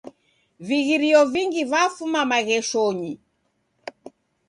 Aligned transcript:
Vighirio 0.67 1.21
vingi 1.33 1.61
vafuma 1.71 2.21
magheshonyi. 2.31 3.11